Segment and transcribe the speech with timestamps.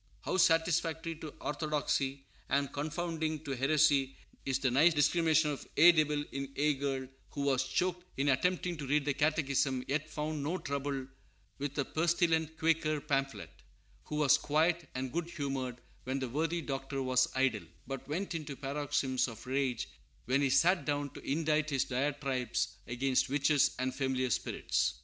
[0.21, 6.25] How satisfactory to orthodoxy and confounding to heresy is the nice discrimination of "ye divil
[6.31, 10.57] in ye girl," who was choked in attempting to read the Catechism, yet found no
[10.57, 11.05] trouble
[11.59, 13.51] with a pestilent Quaker pamphlet;
[14.05, 18.55] who was quiet and good humored when the worthy Doctor was idle, but went into
[18.55, 19.87] paroxysms of rage
[20.25, 24.95] when he sat down to indite his diatribes against witches and familiar spirits!